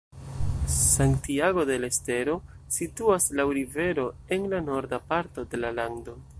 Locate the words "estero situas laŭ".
1.89-3.47